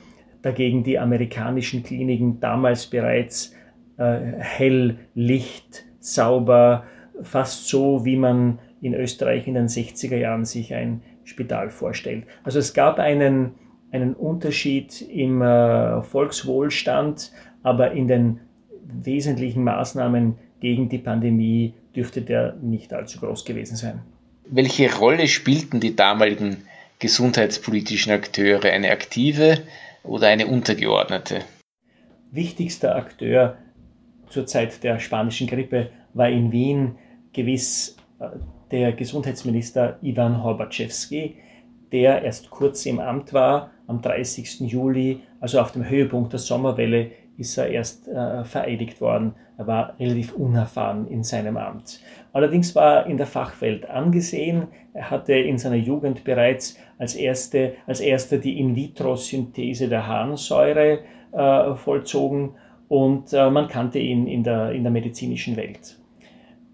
Dagegen 0.43 0.83
die 0.83 0.99
amerikanischen 0.99 1.83
Kliniken 1.83 2.39
damals 2.39 2.87
bereits 2.87 3.53
äh, 3.97 4.19
hell, 4.37 4.97
licht, 5.15 5.83
sauber, 5.99 6.83
fast 7.23 7.67
so, 7.67 8.05
wie 8.05 8.17
man 8.17 8.59
in 8.81 8.93
Österreich 8.93 9.47
in 9.47 9.55
den 9.55 9.67
60er 9.67 10.17
Jahren 10.17 10.45
sich 10.45 10.73
ein 10.73 11.01
Spital 11.23 11.69
vorstellt. 11.69 12.25
Also 12.43 12.59
es 12.59 12.73
gab 12.73 12.99
einen, 12.99 13.53
einen 13.91 14.13
Unterschied 14.13 15.01
im 15.01 15.41
äh, 15.41 16.01
Volkswohlstand, 16.01 17.31
aber 17.63 17.91
in 17.91 18.07
den 18.07 18.39
wesentlichen 18.85 19.63
Maßnahmen 19.63 20.35
gegen 20.59 20.89
die 20.89 20.97
Pandemie 20.97 21.73
dürfte 21.95 22.21
der 22.21 22.55
nicht 22.61 22.93
allzu 22.93 23.19
groß 23.19 23.45
gewesen 23.45 23.75
sein. 23.75 24.01
Welche 24.49 24.93
Rolle 24.95 25.27
spielten 25.27 25.79
die 25.79 25.95
damaligen 25.95 26.57
gesundheitspolitischen 26.99 28.11
Akteure? 28.11 28.65
Eine 28.65 28.91
aktive 28.91 29.59
oder 30.03 30.27
eine 30.27 30.47
untergeordnete? 30.47 31.41
Wichtigster 32.31 32.95
Akteur 32.95 33.57
zur 34.27 34.45
Zeit 34.45 34.83
der 34.83 34.99
spanischen 34.99 35.47
Grippe 35.47 35.89
war 36.13 36.29
in 36.29 36.51
Wien 36.51 36.95
gewiss 37.33 37.97
äh, 38.19 38.27
der 38.71 38.93
Gesundheitsminister 38.93 39.99
Ivan 40.01 40.41
Horbaczewski, 40.41 41.35
der 41.91 42.21
erst 42.21 42.49
kurz 42.49 42.85
im 42.85 42.99
Amt 42.99 43.33
war. 43.33 43.71
Am 43.87 44.01
30. 44.01 44.61
Juli, 44.61 45.19
also 45.41 45.59
auf 45.59 45.73
dem 45.73 45.89
Höhepunkt 45.89 46.31
der 46.31 46.39
Sommerwelle, 46.39 47.11
ist 47.41 47.57
er 47.57 47.67
erst 47.67 48.07
äh, 48.07 48.43
vereidigt 48.45 49.01
worden. 49.01 49.33
Er 49.57 49.67
war 49.67 49.99
relativ 49.99 50.33
unerfahren 50.33 51.07
in 51.07 51.23
seinem 51.23 51.57
Amt. 51.57 51.99
Allerdings 52.31 52.73
war 52.75 53.01
er 53.01 53.05
in 53.07 53.17
der 53.17 53.27
Fachwelt 53.27 53.89
angesehen. 53.89 54.67
Er 54.93 55.11
hatte 55.11 55.33
in 55.33 55.57
seiner 55.57 55.75
Jugend 55.75 56.23
bereits 56.23 56.77
als, 56.97 57.15
erste, 57.15 57.73
als 57.85 57.99
erster 57.99 58.37
die 58.37 58.59
In-vitro-Synthese 58.59 59.89
der 59.89 60.07
Harnsäure 60.07 60.99
äh, 61.31 61.75
vollzogen 61.75 62.51
und 62.87 63.33
äh, 63.33 63.49
man 63.49 63.67
kannte 63.67 63.99
ihn 63.99 64.27
in 64.27 64.43
der, 64.43 64.71
in 64.71 64.83
der 64.83 64.91
medizinischen 64.91 65.55
Welt. 65.55 65.97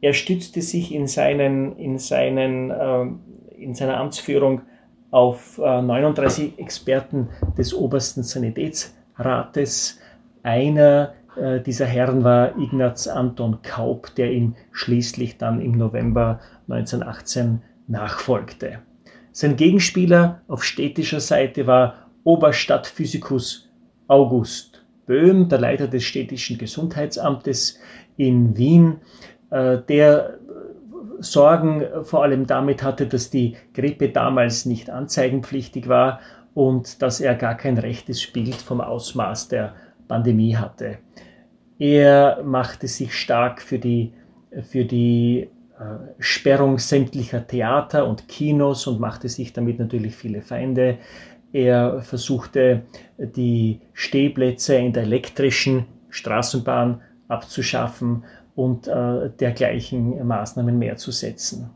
Er 0.01 0.13
stützte 0.13 0.61
sich 0.61 0.93
in, 0.93 1.07
seinen, 1.07 1.77
in, 1.77 1.99
seinen, 1.99 2.71
äh, 2.71 3.05
in 3.55 3.73
seiner 3.73 3.97
Amtsführung 3.97 4.61
auf 5.11 5.57
39 5.57 6.57
äh, 6.57 6.61
Experten 6.61 7.29
des 7.57 7.73
obersten 7.73 8.23
Sanitätsrates. 8.23 9.99
Einer 10.43 11.13
äh, 11.35 11.61
dieser 11.61 11.85
Herren 11.85 12.23
war 12.23 12.57
Ignaz 12.57 13.07
Anton 13.07 13.61
Kaup, 13.61 14.13
der 14.15 14.31
ihm 14.31 14.55
schließlich 14.71 15.37
dann 15.37 15.61
im 15.61 15.71
November 15.73 16.39
1918 16.69 17.61
nachfolgte. 17.87 18.79
Sein 19.31 19.55
Gegenspieler 19.55 20.41
auf 20.47 20.63
städtischer 20.63 21.19
Seite 21.19 21.67
war 21.67 22.09
Oberstadtphysikus 22.23 23.69
August 24.07 24.83
Böhm, 25.05 25.47
der 25.47 25.59
Leiter 25.59 25.87
des 25.87 26.03
städtischen 26.03 26.57
Gesundheitsamtes 26.57 27.79
in 28.17 28.57
Wien, 28.57 28.97
äh, 29.49 29.77
der 29.87 30.39
Sorgen 31.19 31.83
vor 32.03 32.23
allem 32.23 32.45
damit 32.45 32.83
hatte, 32.83 33.07
dass 33.07 33.29
die 33.29 33.55
Grippe 33.73 34.09
damals 34.09 34.65
nicht 34.65 34.89
anzeigenpflichtig 34.89 35.87
war 35.87 36.19
und 36.53 37.01
dass 37.01 37.21
er 37.21 37.35
gar 37.35 37.55
kein 37.55 37.77
rechtes 37.77 38.27
Bild 38.27 38.55
vom 38.55 38.81
Ausmaß 38.81 39.47
der 39.47 39.73
Pandemie 40.07 40.55
hatte. 40.55 40.99
Er 41.79 42.43
machte 42.43 42.87
sich 42.87 43.13
stark 43.13 43.61
für 43.61 43.79
die, 43.79 44.13
für 44.69 44.85
die 44.85 45.49
äh, 45.79 46.13
Sperrung 46.19 46.79
sämtlicher 46.79 47.45
Theater 47.45 48.07
und 48.07 48.27
Kinos 48.27 48.87
und 48.87 48.99
machte 48.99 49.29
sich 49.29 49.53
damit 49.53 49.79
natürlich 49.79 50.15
viele 50.15 50.41
Feinde. 50.41 50.97
Er 51.53 52.01
versuchte, 52.01 52.83
die 53.17 53.81
Stehplätze 53.93 54.75
in 54.75 54.93
der 54.93 55.03
elektrischen 55.03 55.85
Straßenbahn 56.09 57.01
abzuschaffen 57.27 58.25
und 58.55 58.87
äh, 58.87 59.29
dergleichen 59.29 60.25
Maßnahmen 60.25 60.77
mehr 60.77 60.97
zu 60.97 61.11
setzen. 61.11 61.69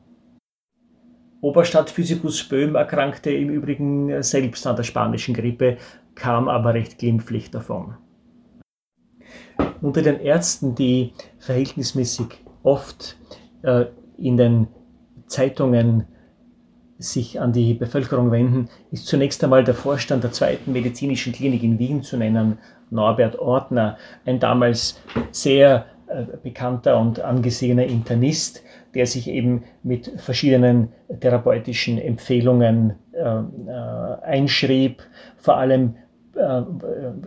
Oberstadtphysikus 1.41 2.43
Böhm 2.43 2.75
erkrankte 2.75 3.31
im 3.31 3.49
Übrigen 3.49 4.21
selbst 4.21 4.65
an 4.67 4.75
der 4.75 4.83
spanischen 4.83 5.33
Grippe, 5.33 5.77
kam 6.15 6.47
aber 6.47 6.73
recht 6.73 6.99
glimpflich 6.99 7.49
davon. 7.49 7.95
Unter 9.81 10.01
den 10.01 10.19
Ärzten, 10.19 10.75
die 10.75 11.13
verhältnismäßig 11.39 12.27
oft 12.63 13.17
äh, 13.63 13.85
in 14.17 14.37
den 14.37 14.67
Zeitungen 15.27 16.05
sich 16.97 17.39
an 17.41 17.51
die 17.51 17.73
Bevölkerung 17.73 18.31
wenden, 18.31 18.69
ist 18.91 19.07
zunächst 19.07 19.43
einmal 19.43 19.63
der 19.63 19.73
Vorstand 19.73 20.23
der 20.23 20.31
zweiten 20.31 20.71
medizinischen 20.71 21.33
Klinik 21.33 21.63
in 21.63 21.79
Wien 21.79 22.03
zu 22.03 22.17
nennen, 22.17 22.59
Norbert 22.91 23.39
Ortner, 23.39 23.97
ein 24.25 24.39
damals 24.39 24.99
sehr 25.31 25.85
äh, 26.07 26.25
bekannter 26.43 26.99
und 26.99 27.21
angesehener 27.21 27.85
Internist, 27.85 28.63
der 28.93 29.07
sich 29.07 29.29
eben 29.29 29.63
mit 29.81 30.11
verschiedenen 30.17 30.89
therapeutischen 31.19 31.97
Empfehlungen 31.97 32.95
äh, 33.13 33.19
äh, 33.19 34.21
einschrieb, 34.21 35.03
vor 35.37 35.57
allem 35.57 35.95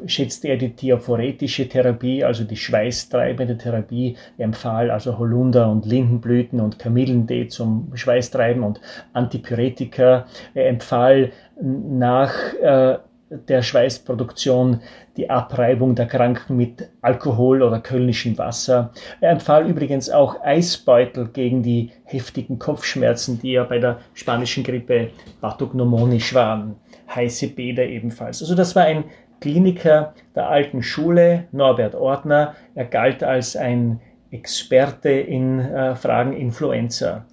schätzte 0.07 0.49
er 0.49 0.57
die 0.57 0.71
diaphoretische 0.71 1.69
Therapie, 1.69 2.25
also 2.25 2.45
die 2.45 2.57
schweißtreibende 2.57 3.59
Therapie. 3.59 4.17
Er 4.39 4.47
empfahl 4.47 4.91
also 4.91 5.19
Holunder 5.19 5.71
und 5.71 5.85
Lindenblüten 5.85 6.61
und 6.61 6.79
Kamillentee 6.79 7.49
zum 7.49 7.93
Schweißtreiben 7.95 8.63
und 8.63 8.81
Antipyretika. 9.13 10.27
Er 10.55 10.69
empfahl 10.69 11.33
nach 11.61 12.33
äh, 12.63 12.99
der 13.31 13.63
Schweißproduktion 13.63 14.81
die 15.17 15.31
Abreibung 15.31 15.95
der 15.95 16.07
Kranken 16.07 16.57
mit 16.57 16.89
Alkohol 17.01 17.63
oder 17.63 17.81
kölnischem 17.81 18.37
Wasser. 18.39 18.91
Er 19.21 19.31
empfahl 19.31 19.67
übrigens 19.67 20.11
auch 20.11 20.43
Eisbeutel 20.43 21.29
gegen 21.29 21.63
die 21.63 21.91
heftigen 22.05 22.59
Kopfschmerzen, 22.59 23.41
die 23.41 23.53
ja 23.53 23.65
bei 23.65 23.79
der 23.79 23.99
spanischen 24.15 24.65
Grippe 24.65 25.11
pathognomonisch 25.41 26.35
waren. 26.35 26.77
Heiße 27.13 27.49
Bäder 27.49 27.85
ebenfalls. 27.85 28.43
Also 28.43 28.55
das 28.55 28.75
war 28.77 28.85
ein 28.85 29.05
Kliniker 29.41 30.15
der 30.35 30.49
alten 30.49 30.83
Schule, 30.83 31.45
Norbert 31.53 31.95
Ortner. 31.95 32.55
Er 32.75 32.87
galt 32.87 33.23
als 33.23 33.57
ein 33.57 34.01
Experte 34.31 35.11
in 35.11 35.61
äh, 35.61 35.95
Fragen 35.95 36.33
Influenza. 36.33 37.27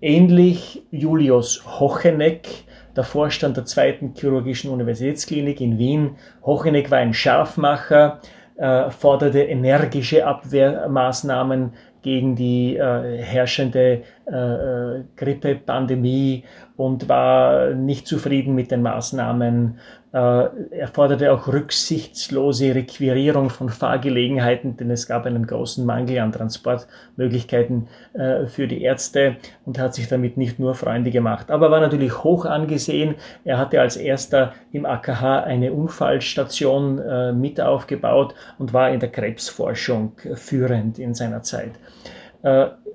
Ähnlich 0.00 0.82
Julius 0.90 1.62
Hocheneck, 1.78 2.48
der 2.96 3.04
Vorstand 3.04 3.56
der 3.56 3.66
zweiten 3.66 4.14
chirurgischen 4.14 4.70
Universitätsklinik 4.70 5.60
in 5.60 5.78
Wien. 5.78 6.16
Hocheneck 6.44 6.90
war 6.90 6.98
ein 6.98 7.12
Scharfmacher, 7.12 8.20
äh, 8.56 8.90
forderte 8.90 9.42
energische 9.42 10.26
Abwehrmaßnahmen 10.26 11.72
gegen 12.02 12.36
die 12.36 12.76
äh, 12.76 13.18
herrschende 13.18 14.02
äh, 14.30 14.98
äh 14.98 15.04
Grippepandemie 15.16 16.44
und 16.76 17.08
war 17.08 17.70
nicht 17.74 18.06
zufrieden 18.06 18.54
mit 18.54 18.70
den 18.70 18.82
Maßnahmen 18.82 19.78
äh, 20.12 20.16
er 20.18 20.88
forderte 20.92 21.32
auch 21.32 21.46
rücksichtslose 21.46 22.74
Requirierung 22.74 23.48
von 23.48 23.68
Fahrgelegenheiten, 23.68 24.76
denn 24.76 24.90
es 24.90 25.06
gab 25.06 25.24
einen 25.24 25.46
großen 25.46 25.86
Mangel 25.86 26.18
an 26.18 26.32
Transportmöglichkeiten 26.32 27.86
äh, 28.14 28.46
für 28.46 28.66
die 28.66 28.82
Ärzte 28.82 29.36
und 29.64 29.78
hat 29.78 29.94
sich 29.94 30.08
damit 30.08 30.36
nicht 30.36 30.58
nur 30.58 30.74
Freunde 30.74 31.12
gemacht. 31.12 31.52
Aber 31.52 31.70
war 31.70 31.80
natürlich 31.80 32.24
hoch 32.24 32.44
angesehen. 32.44 33.14
Er 33.44 33.58
hatte 33.58 33.80
als 33.80 33.96
erster 33.96 34.52
im 34.72 34.84
AKH 34.84 35.44
eine 35.44 35.72
Unfallstation 35.72 36.98
äh, 36.98 37.32
mit 37.32 37.60
aufgebaut 37.60 38.34
und 38.58 38.72
war 38.72 38.90
in 38.90 38.98
der 38.98 39.12
Krebsforschung 39.12 40.12
führend 40.34 40.98
in 40.98 41.14
seiner 41.14 41.42
Zeit. 41.42 41.72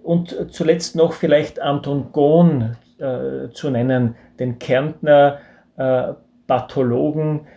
Und 0.06 0.54
zuletzt 0.54 0.96
noch 0.96 1.14
vielleicht 1.14 1.60
Anton 1.60 2.12
Gohn 2.12 2.78
zu 2.98 3.70
nennen, 3.72 4.16
den 4.40 4.60
Kärntner 4.60 5.40
Pathologen, 6.48 7.48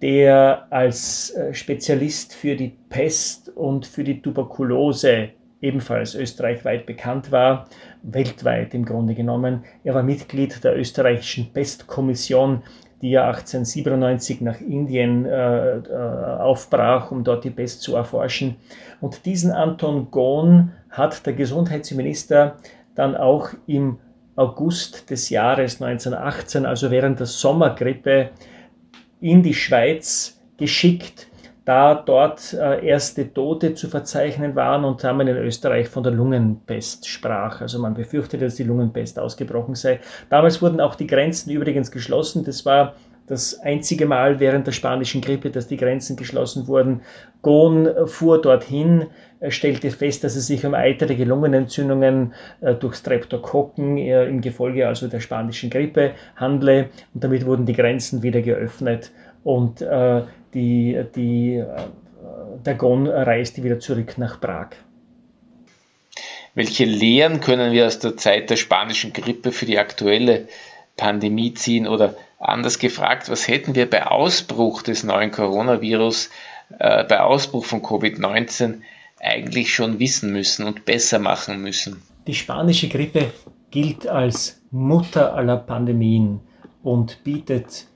der 0.00 0.66
als 0.70 1.30
äh, 1.30 1.52
Spezialist 1.52 2.34
für 2.34 2.56
die 2.56 2.76
Pest 2.88 3.50
und 3.50 3.86
für 3.86 4.04
die 4.04 4.22
Tuberkulose 4.22 5.30
ebenfalls 5.60 6.14
österreichweit 6.14 6.86
bekannt 6.86 7.32
war, 7.32 7.68
weltweit 8.12 8.74
im 8.74 8.84
Grunde 8.84 9.14
genommen. 9.14 9.64
Er 9.84 9.94
war 9.94 10.02
Mitglied 10.02 10.62
der 10.64 10.76
österreichischen 10.76 11.52
Pestkommission, 11.52 12.62
die 13.00 13.10
ja 13.10 13.28
1897 13.28 14.40
nach 14.40 14.60
Indien 14.60 15.24
äh, 15.24 15.76
äh, 15.76 16.38
aufbrach, 16.40 17.10
um 17.10 17.22
dort 17.22 17.44
die 17.44 17.50
Pest 17.50 17.82
zu 17.82 17.94
erforschen. 17.94 18.56
Und 19.00 19.24
diesen 19.24 19.52
Anton 19.52 20.10
Gohn 20.10 20.72
hat 20.90 21.24
der 21.26 21.34
Gesundheitsminister 21.34 22.56
dann 22.94 23.16
auch 23.16 23.50
im 23.66 23.98
August 24.34 25.10
des 25.10 25.30
Jahres 25.30 25.80
1918, 25.80 26.66
also 26.66 26.90
während 26.90 27.20
der 27.20 27.26
Sommergrippe, 27.26 28.30
in 29.20 29.42
die 29.42 29.54
Schweiz 29.54 30.40
geschickt, 30.56 31.27
da 31.68 31.94
dort 31.94 32.54
äh, 32.54 32.82
erste 32.86 33.30
Tote 33.30 33.74
zu 33.74 33.88
verzeichnen 33.88 34.56
waren 34.56 34.86
und 34.86 35.04
da 35.04 35.12
man 35.12 35.28
in 35.28 35.36
Österreich 35.36 35.90
von 35.90 36.02
der 36.02 36.12
Lungenpest 36.12 37.06
sprach. 37.06 37.60
Also 37.60 37.78
man 37.78 37.92
befürchtete, 37.92 38.46
dass 38.46 38.54
die 38.54 38.62
Lungenpest 38.62 39.18
ausgebrochen 39.18 39.74
sei. 39.74 40.00
Damals 40.30 40.62
wurden 40.62 40.80
auch 40.80 40.94
die 40.94 41.06
Grenzen 41.06 41.50
übrigens 41.50 41.90
geschlossen. 41.90 42.42
Das 42.42 42.64
war 42.64 42.94
das 43.26 43.60
einzige 43.60 44.06
Mal 44.06 44.40
während 44.40 44.66
der 44.66 44.72
spanischen 44.72 45.20
Grippe, 45.20 45.50
dass 45.50 45.68
die 45.68 45.76
Grenzen 45.76 46.16
geschlossen 46.16 46.68
wurden. 46.68 47.02
Gohn 47.42 47.86
fuhr 48.06 48.40
dorthin, 48.40 49.04
stellte 49.50 49.90
fest, 49.90 50.24
dass 50.24 50.36
es 50.36 50.46
sich 50.46 50.64
um 50.64 50.72
eitrige 50.72 51.26
Lungenentzündungen 51.26 52.32
äh, 52.62 52.76
durch 52.76 52.94
Streptokokken 52.94 53.98
äh, 53.98 54.24
im 54.24 54.40
Gefolge 54.40 54.88
also 54.88 55.06
der 55.06 55.20
spanischen 55.20 55.68
Grippe 55.68 56.12
handle. 56.34 56.88
Und 57.12 57.24
damit 57.24 57.44
wurden 57.44 57.66
die 57.66 57.74
Grenzen 57.74 58.22
wieder 58.22 58.40
geöffnet 58.40 59.12
und 59.44 59.82
äh, 59.82 60.22
die, 60.54 60.98
die, 61.14 61.62
der 62.64 62.74
Gohn 62.74 63.06
reiste 63.06 63.62
wieder 63.62 63.78
zurück 63.78 64.18
nach 64.18 64.40
Prag. 64.40 64.70
Welche 66.54 66.84
Lehren 66.84 67.40
können 67.40 67.72
wir 67.72 67.86
aus 67.86 67.98
der 67.98 68.16
Zeit 68.16 68.50
der 68.50 68.56
spanischen 68.56 69.12
Grippe 69.12 69.52
für 69.52 69.66
die 69.66 69.78
aktuelle 69.78 70.48
Pandemie 70.96 71.54
ziehen 71.54 71.86
oder 71.86 72.14
Anders 72.40 72.78
gefragt, 72.78 73.28
was 73.28 73.48
hätten 73.48 73.74
wir 73.74 73.90
bei 73.90 74.06
Ausbruch 74.06 74.82
des 74.82 75.02
neuen 75.02 75.32
Coronavirus, 75.32 76.30
äh, 76.78 77.02
bei 77.04 77.20
Ausbruch 77.20 77.64
von 77.64 77.82
Covid-19 77.82 78.82
eigentlich 79.18 79.74
schon 79.74 79.98
wissen 79.98 80.32
müssen 80.32 80.64
und 80.64 80.84
besser 80.84 81.18
machen 81.18 81.60
müssen? 81.60 82.00
Die 82.28 82.34
spanische 82.34 82.88
Grippe 82.88 83.32
gilt 83.72 84.06
als 84.06 84.62
Mutter 84.70 85.34
aller 85.34 85.56
Pandemien 85.56 86.40
und 86.84 87.24
bietet 87.24 87.66
äh, 87.82 87.87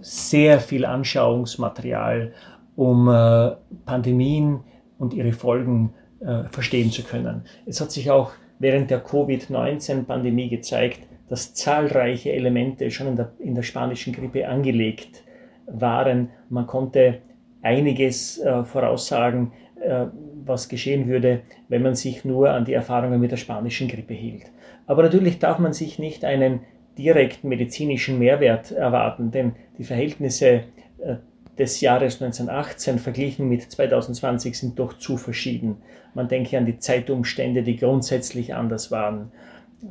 sehr 0.00 0.60
viel 0.60 0.84
Anschauungsmaterial, 0.84 2.32
um 2.76 3.08
äh, 3.08 3.52
Pandemien 3.84 4.60
und 4.98 5.14
ihre 5.14 5.32
Folgen 5.32 5.92
äh, 6.20 6.44
verstehen 6.50 6.90
zu 6.90 7.02
können. 7.02 7.42
Es 7.66 7.80
hat 7.80 7.90
sich 7.90 8.10
auch 8.10 8.32
während 8.58 8.90
der 8.90 9.00
Covid-19-Pandemie 9.00 10.48
gezeigt, 10.48 11.00
dass 11.28 11.54
zahlreiche 11.54 12.32
Elemente 12.32 12.90
schon 12.90 13.08
in 13.08 13.16
der, 13.16 13.32
in 13.38 13.54
der 13.54 13.62
spanischen 13.62 14.12
Grippe 14.12 14.48
angelegt 14.48 15.22
waren. 15.66 16.30
Man 16.48 16.66
konnte 16.66 17.20
einiges 17.62 18.38
äh, 18.38 18.64
voraussagen, 18.64 19.52
äh, 19.80 20.06
was 20.44 20.68
geschehen 20.68 21.08
würde, 21.08 21.40
wenn 21.68 21.82
man 21.82 21.94
sich 21.94 22.24
nur 22.24 22.50
an 22.50 22.64
die 22.64 22.74
Erfahrungen 22.74 23.20
mit 23.20 23.30
der 23.30 23.36
spanischen 23.38 23.88
Grippe 23.88 24.14
hielt. 24.14 24.44
Aber 24.86 25.02
natürlich 25.02 25.38
darf 25.38 25.58
man 25.58 25.72
sich 25.72 25.98
nicht 25.98 26.24
einen 26.24 26.60
direkten 26.98 27.48
medizinischen 27.48 28.18
Mehrwert 28.18 28.72
erwarten, 28.72 29.30
denn 29.30 29.52
die 29.78 29.84
Verhältnisse 29.84 30.64
äh, 30.98 31.16
des 31.58 31.80
Jahres 31.80 32.20
1918 32.20 32.98
verglichen 32.98 33.48
mit 33.48 33.62
2020 33.62 34.58
sind 34.58 34.78
doch 34.78 34.98
zu 34.98 35.16
verschieden. 35.16 35.76
Man 36.14 36.28
denke 36.28 36.58
an 36.58 36.66
die 36.66 36.78
Zeitumstände, 36.78 37.62
die 37.62 37.76
grundsätzlich 37.76 38.54
anders 38.54 38.90
waren 38.90 39.30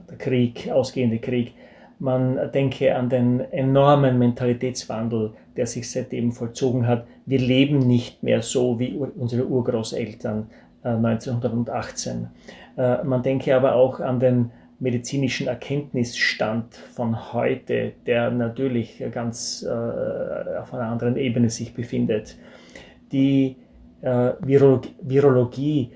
der 0.09 0.17
Krieg, 0.17 0.69
ausgehende 0.71 1.19
Krieg. 1.19 1.53
Man 1.99 2.51
denke 2.53 2.95
an 2.95 3.09
den 3.09 3.39
enormen 3.39 4.17
Mentalitätswandel, 4.17 5.31
der 5.55 5.67
sich 5.67 5.89
seitdem 5.89 6.31
vollzogen 6.31 6.87
hat. 6.87 7.05
Wir 7.25 7.39
leben 7.39 7.79
nicht 7.79 8.23
mehr 8.23 8.41
so 8.41 8.79
wie 8.79 8.93
unsere 8.93 9.45
Urgroßeltern 9.45 10.47
1918. 10.83 12.27
Äh, 12.77 12.81
äh, 12.81 13.03
man 13.03 13.23
denke 13.23 13.55
aber 13.55 13.75
auch 13.75 13.99
an 13.99 14.19
den 14.19 14.51
medizinischen 14.79 15.47
Erkenntnisstand 15.47 16.75
von 16.75 17.33
heute, 17.33 17.93
der 18.05 18.31
natürlich 18.31 19.03
ganz 19.11 19.63
äh, 19.63 19.69
auf 19.69 20.73
einer 20.73 20.87
anderen 20.87 21.17
Ebene 21.17 21.49
sich 21.49 21.73
befindet. 21.73 22.37
Die 23.11 23.57
Virologie 24.01 25.91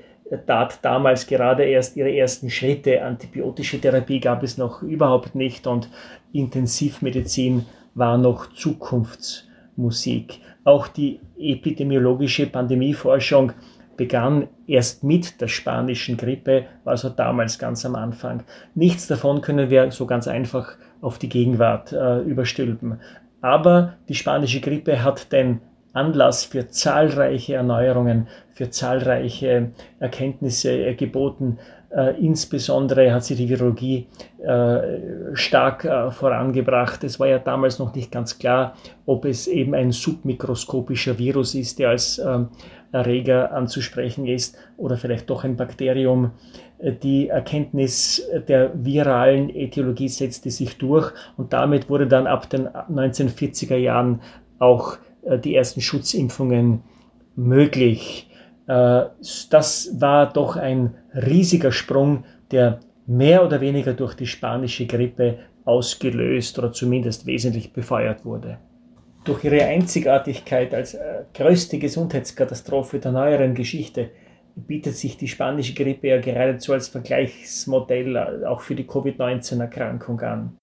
tat 0.45 0.79
damals 0.81 1.27
gerade 1.27 1.63
erst 1.65 1.95
ihre 1.97 2.15
ersten 2.15 2.49
Schritte. 2.49 3.03
Antibiotische 3.03 3.79
Therapie 3.79 4.19
gab 4.19 4.43
es 4.43 4.57
noch 4.57 4.81
überhaupt 4.81 5.35
nicht 5.35 5.67
und 5.67 5.89
Intensivmedizin 6.33 7.65
war 7.95 8.17
noch 8.17 8.51
Zukunftsmusik. 8.53 10.39
Auch 10.63 10.87
die 10.87 11.19
epidemiologische 11.37 12.47
Pandemieforschung 12.47 13.53
begann 13.95 14.47
erst 14.67 15.03
mit 15.03 15.41
der 15.41 15.47
spanischen 15.47 16.17
Grippe, 16.17 16.65
war 16.83 16.97
so 16.97 17.09
damals 17.09 17.57
ganz 17.57 17.85
am 17.85 17.95
Anfang. 17.95 18.43
Nichts 18.75 19.07
davon 19.07 19.41
können 19.41 19.69
wir 19.69 19.91
so 19.91 20.05
ganz 20.05 20.27
einfach 20.27 20.73
auf 21.01 21.17
die 21.17 21.29
Gegenwart 21.29 21.93
äh, 21.93 22.19
überstülpen. 22.19 22.99
Aber 23.41 23.93
die 24.09 24.15
spanische 24.15 24.59
Grippe 24.59 25.03
hat 25.03 25.31
den 25.31 25.61
Anlass 25.93 26.45
für 26.45 26.67
zahlreiche 26.67 27.55
Erneuerungen, 27.55 28.27
für 28.51 28.69
zahlreiche 28.69 29.71
Erkenntnisse 29.99 30.95
geboten. 30.95 31.57
Äh, 31.89 32.19
insbesondere 32.23 33.13
hat 33.13 33.23
sie 33.23 33.35
die 33.35 33.47
Virologie 33.47 34.07
äh, 34.43 34.79
stark 35.33 35.85
äh, 35.85 36.11
vorangebracht. 36.11 37.03
Es 37.03 37.19
war 37.19 37.27
ja 37.27 37.39
damals 37.39 37.79
noch 37.79 37.95
nicht 37.95 38.11
ganz 38.11 38.37
klar, 38.37 38.75
ob 39.05 39.25
es 39.25 39.47
eben 39.47 39.73
ein 39.73 39.91
submikroskopischer 39.91 41.17
Virus 41.17 41.55
ist, 41.55 41.79
der 41.79 41.89
als 41.89 42.19
ähm, 42.19 42.49
Erreger 42.91 43.51
anzusprechen 43.51 44.25
ist 44.27 44.57
oder 44.77 44.97
vielleicht 44.97 45.29
doch 45.29 45.43
ein 45.43 45.55
Bakterium. 45.55 46.31
Die 47.03 47.27
Erkenntnis 47.29 48.21
der 48.47 48.71
viralen 48.75 49.49
Äthiologie 49.49 50.09
setzte 50.09 50.51
sich 50.51 50.77
durch 50.77 51.11
und 51.35 51.53
damit 51.53 51.89
wurde 51.89 52.07
dann 52.07 52.27
ab 52.27 52.49
den 52.49 52.67
1940er 52.67 53.77
Jahren 53.77 54.21
auch 54.59 54.97
äh, 55.23 55.39
die 55.39 55.55
ersten 55.55 55.81
Schutzimpfungen 55.81 56.81
möglich. 57.35 58.29
Äh, 58.67 59.05
das 59.49 59.89
war 59.99 60.31
doch 60.31 60.55
ein 60.55 60.95
riesiger 61.13 61.71
Sprung, 61.71 62.25
der 62.51 62.79
mehr 63.05 63.45
oder 63.45 63.61
weniger 63.61 63.93
durch 63.93 64.13
die 64.13 64.27
spanische 64.27 64.85
Grippe 64.85 65.39
ausgelöst 65.65 66.57
oder 66.59 66.71
zumindest 66.71 67.25
wesentlich 67.25 67.73
befeuert 67.73 68.25
wurde. 68.25 68.57
Durch 69.27 69.43
ihre 69.43 69.65
Einzigartigkeit 69.65 70.73
als 70.73 70.93
äh, 70.93 71.25
größte 71.33 71.79
Gesundheitskatastrophe 71.79 72.99
der 72.99 73.11
neueren 73.11 73.55
Geschichte 73.55 74.11
bietet 74.55 74.95
sich 74.95 75.17
die 75.17 75.27
spanische 75.27 75.73
Grippe 75.73 76.07
ja 76.07 76.21
geradezu 76.21 76.71
als 76.71 76.87
Vergleichsmodell 76.87 78.15
äh, 78.15 78.45
auch 78.45 78.61
für 78.61 78.73
die 78.73 78.87
Covid-19-Erkrankung 78.87 80.21
an. 80.21 80.57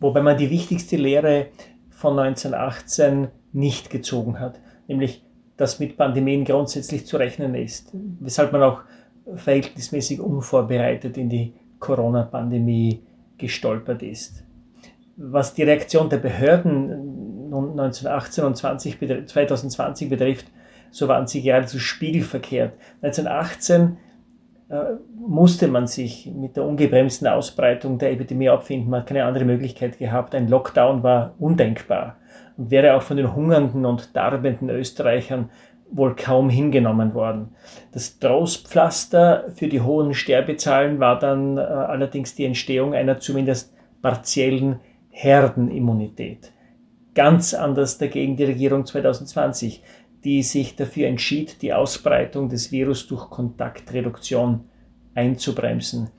Wobei 0.00 0.22
man 0.22 0.38
die 0.38 0.48
wichtigste 0.48 0.96
Lehre 0.96 1.48
von 1.90 2.18
1918 2.18 3.28
nicht 3.52 3.90
gezogen 3.90 4.40
hat, 4.40 4.58
nämlich 4.88 5.22
dass 5.58 5.78
mit 5.78 5.98
Pandemien 5.98 6.46
grundsätzlich 6.46 7.06
zu 7.06 7.18
rechnen 7.18 7.54
ist, 7.54 7.90
weshalb 8.20 8.52
man 8.52 8.62
auch 8.62 8.80
verhältnismäßig 9.36 10.18
unvorbereitet 10.18 11.18
in 11.18 11.28
die 11.28 11.52
Corona-Pandemie 11.78 13.02
gestolpert 13.36 14.02
ist. 14.02 14.44
Was 15.16 15.52
die 15.52 15.62
Reaktion 15.62 16.08
der 16.08 16.16
Behörden 16.16 17.11
1918 17.52 18.44
und 18.44 18.56
2020 18.56 20.08
betrifft, 20.08 20.46
so 20.90 21.08
waren 21.08 21.26
sie 21.26 21.42
geradezu 21.42 21.78
spiegelverkehrt. 21.78 22.74
1918 23.02 23.96
äh, 24.68 24.94
musste 25.16 25.68
man 25.68 25.86
sich 25.86 26.30
mit 26.34 26.56
der 26.56 26.64
ungebremsten 26.64 27.28
Ausbreitung 27.28 27.98
der 27.98 28.12
Epidemie 28.12 28.48
abfinden. 28.48 28.90
Man 28.90 29.00
hat 29.00 29.08
keine 29.08 29.24
andere 29.24 29.44
Möglichkeit 29.44 29.98
gehabt. 29.98 30.34
Ein 30.34 30.48
Lockdown 30.48 31.02
war 31.02 31.34
undenkbar 31.38 32.16
und 32.56 32.70
wäre 32.70 32.94
auch 32.94 33.02
von 33.02 33.16
den 33.16 33.34
hungernden 33.34 33.84
und 33.84 34.16
darbenden 34.16 34.70
Österreichern 34.70 35.50
wohl 35.90 36.16
kaum 36.16 36.48
hingenommen 36.48 37.14
worden. 37.14 37.54
Das 37.92 38.18
Trostpflaster 38.18 39.44
für 39.54 39.68
die 39.68 39.82
hohen 39.82 40.14
Sterbezahlen 40.14 41.00
war 41.00 41.18
dann 41.18 41.58
äh, 41.58 41.60
allerdings 41.60 42.34
die 42.34 42.46
Entstehung 42.46 42.94
einer 42.94 43.20
zumindest 43.20 43.74
partiellen 44.00 44.80
Herdenimmunität. 45.10 46.52
Ganz 47.14 47.52
anders 47.54 47.98
dagegen 47.98 48.36
die 48.36 48.44
Regierung 48.44 48.86
2020, 48.86 49.82
die 50.24 50.42
sich 50.42 50.76
dafür 50.76 51.08
entschied, 51.08 51.60
die 51.62 51.72
Ausbreitung 51.72 52.48
des 52.48 52.72
Virus 52.72 53.06
durch 53.06 53.28
Kontaktreduktion 53.28 54.64
einzubremsen 55.14 56.10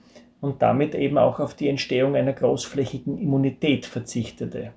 und 0.41 0.61
damit 0.61 0.93
eben 0.93 1.17
auch 1.17 1.39
auf 1.39 1.55
die 1.55 1.69
Entstehung 1.69 2.15
einer 2.15 2.33
großflächigen 2.33 3.17
Immunität 3.17 3.85
verzichtete. 3.85 4.73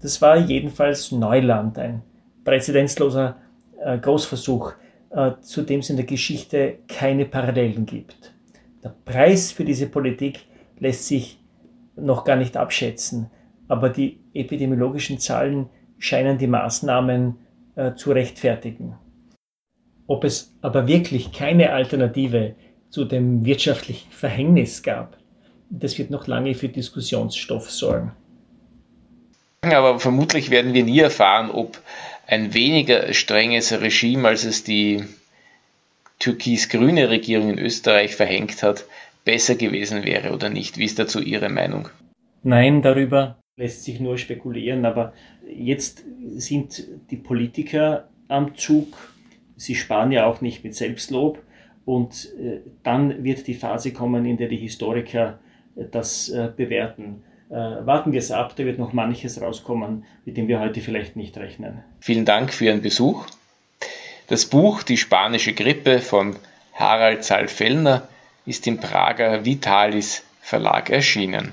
Das 0.00 0.22
war 0.22 0.38
jedenfalls 0.38 1.12
Neuland, 1.12 1.78
ein 1.78 2.02
präzedenzloser 2.44 3.36
äh, 3.82 3.98
Großversuch, 3.98 4.72
äh, 5.10 5.32
zu 5.40 5.62
dem 5.62 5.80
es 5.80 5.90
in 5.90 5.96
der 5.96 6.06
Geschichte 6.06 6.78
keine 6.88 7.26
Parallelen 7.26 7.84
gibt. 7.84 8.32
Der 8.82 8.94
Preis 9.04 9.52
für 9.52 9.64
diese 9.64 9.88
Politik 9.88 10.40
lässt 10.78 11.06
sich 11.06 11.38
noch 11.96 12.24
gar 12.24 12.36
nicht 12.36 12.56
abschätzen, 12.56 13.30
aber 13.70 13.88
die 13.88 14.18
epidemiologischen 14.34 15.20
Zahlen 15.20 15.70
scheinen 16.00 16.38
die 16.38 16.48
Maßnahmen 16.48 17.36
äh, 17.76 17.94
zu 17.94 18.10
rechtfertigen. 18.10 18.96
Ob 20.08 20.24
es 20.24 20.52
aber 20.60 20.88
wirklich 20.88 21.30
keine 21.30 21.72
Alternative 21.72 22.56
zu 22.88 23.04
dem 23.04 23.44
wirtschaftlichen 23.44 24.10
Verhängnis 24.10 24.82
gab, 24.82 25.16
das 25.70 25.96
wird 25.98 26.10
noch 26.10 26.26
lange 26.26 26.56
für 26.56 26.68
Diskussionsstoff 26.68 27.70
sorgen. 27.70 28.10
Aber 29.62 30.00
vermutlich 30.00 30.50
werden 30.50 30.74
wir 30.74 30.82
nie 30.82 30.98
erfahren, 30.98 31.52
ob 31.52 31.80
ein 32.26 32.52
weniger 32.54 33.12
strenges 33.12 33.70
Regime, 33.80 34.26
als 34.26 34.42
es 34.44 34.64
die 34.64 35.04
türkis-grüne 36.18 37.08
Regierung 37.08 37.50
in 37.50 37.58
Österreich 37.60 38.16
verhängt 38.16 38.64
hat, 38.64 38.84
besser 39.24 39.54
gewesen 39.54 40.02
wäre 40.02 40.32
oder 40.32 40.48
nicht. 40.48 40.76
Wie 40.76 40.86
ist 40.86 40.98
dazu 40.98 41.20
Ihre 41.20 41.50
Meinung? 41.50 41.88
Nein, 42.42 42.82
darüber 42.82 43.39
lässt 43.56 43.84
sich 43.84 44.00
nur 44.00 44.18
spekulieren, 44.18 44.84
aber 44.84 45.12
jetzt 45.46 46.04
sind 46.36 46.86
die 47.10 47.16
Politiker 47.16 48.08
am 48.28 48.56
Zug. 48.56 48.96
Sie 49.56 49.74
sparen 49.74 50.12
ja 50.12 50.26
auch 50.26 50.40
nicht 50.40 50.64
mit 50.64 50.74
Selbstlob 50.74 51.42
und 51.84 52.28
äh, 52.38 52.60
dann 52.82 53.24
wird 53.24 53.46
die 53.46 53.54
Phase 53.54 53.92
kommen, 53.92 54.24
in 54.24 54.36
der 54.36 54.48
die 54.48 54.56
Historiker 54.56 55.38
äh, 55.76 55.84
das 55.90 56.28
äh, 56.28 56.50
bewerten. 56.54 57.24
Warten 57.52 58.12
wir 58.12 58.20
es 58.20 58.30
ab, 58.30 58.54
da 58.54 58.64
wird 58.64 58.78
noch 58.78 58.92
manches 58.92 59.42
rauskommen, 59.42 60.04
mit 60.24 60.36
dem 60.36 60.46
wir 60.46 60.60
heute 60.60 60.80
vielleicht 60.80 61.16
nicht 61.16 61.36
rechnen. 61.36 61.82
Vielen 61.98 62.24
Dank 62.24 62.52
für 62.52 62.66
Ihren 62.66 62.80
Besuch. 62.80 63.26
Das 64.28 64.46
Buch 64.46 64.84
Die 64.84 64.96
spanische 64.96 65.52
Grippe 65.52 65.98
von 65.98 66.36
Harald 66.74 67.24
Salfellner 67.24 68.06
ist 68.46 68.68
im 68.68 68.78
Prager 68.78 69.44
Vitalis 69.44 70.22
Verlag 70.40 70.90
erschienen. 70.90 71.52